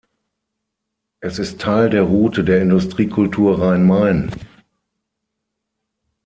[1.19, 4.31] Es ist Teil der Route der Industriekultur Rhein-Main.